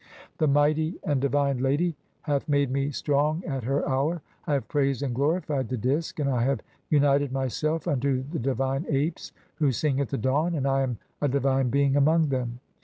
[0.39, 4.23] The "mighty and divine Lady hath made me strong at her hour.
[4.47, 8.39] I "have praised and glorified the Disk, (5) and I have united "myself unto the
[8.39, 12.61] divine apes who sing at the dawn, and I am "a divine Being among them.